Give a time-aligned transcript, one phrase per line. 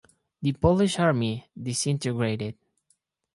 [0.41, 2.55] The Polish Army disintegrated.